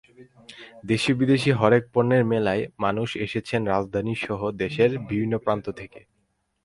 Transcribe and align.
দেশি-বিদেশি 0.85 1.51
হরেক 1.51 1.83
পণ্যের 1.93 2.23
মেলায় 2.25 2.63
মানুষ 2.79 3.09
এসেছেন 3.17 3.61
রাজধানীসহ 3.65 4.39
দেশের 4.55 4.91
বিভিন্ন 5.01 5.33
প্রান্ত 5.37 5.65
থেকে। 5.71 5.99